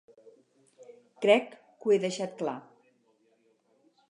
Crec 1.25 1.53
que 1.59 1.89
ho 1.91 1.93
he 1.97 2.01
deixat 2.07 2.35
clar. 2.41 2.57